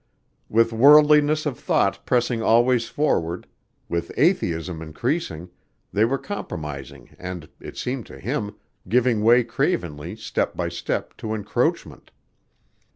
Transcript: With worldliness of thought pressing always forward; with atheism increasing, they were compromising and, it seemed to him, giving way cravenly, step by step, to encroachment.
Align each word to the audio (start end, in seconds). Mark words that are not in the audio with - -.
With 0.49 0.73
worldliness 0.73 1.45
of 1.45 1.59
thought 1.59 2.03
pressing 2.07 2.41
always 2.41 2.87
forward; 2.89 3.45
with 3.87 4.11
atheism 4.17 4.81
increasing, 4.81 5.51
they 5.93 6.05
were 6.05 6.17
compromising 6.17 7.15
and, 7.19 7.47
it 7.59 7.77
seemed 7.77 8.07
to 8.07 8.17
him, 8.19 8.55
giving 8.89 9.21
way 9.21 9.43
cravenly, 9.43 10.15
step 10.15 10.57
by 10.57 10.69
step, 10.69 11.15
to 11.17 11.35
encroachment. 11.35 12.09